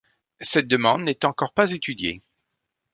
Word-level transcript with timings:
Cette 0.39 0.65
demande 0.67 1.03
n'est 1.03 1.25
encore 1.25 1.53
pas 1.53 1.69
étudiée. 1.69 2.23